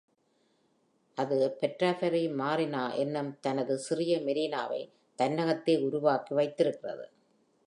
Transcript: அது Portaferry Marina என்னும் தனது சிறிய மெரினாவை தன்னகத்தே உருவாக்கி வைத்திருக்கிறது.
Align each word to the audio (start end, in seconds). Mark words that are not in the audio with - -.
அது 1.17 1.57
Portaferry 1.59 2.23
Marina 2.39 2.83
என்னும் 2.95 3.31
தனது 3.39 3.77
சிறிய 3.77 4.17
மெரினாவை 4.17 4.81
தன்னகத்தே 5.19 5.75
உருவாக்கி 5.85 6.33
வைத்திருக்கிறது. 6.33 7.05